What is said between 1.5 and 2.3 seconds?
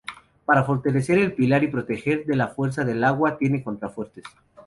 y proteger